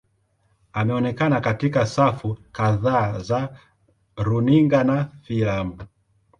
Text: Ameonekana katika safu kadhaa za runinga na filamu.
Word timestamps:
Ameonekana 0.73 1.41
katika 1.41 1.85
safu 1.85 2.37
kadhaa 2.51 3.19
za 3.19 3.57
runinga 4.17 4.83
na 4.83 5.09
filamu. 5.21 5.77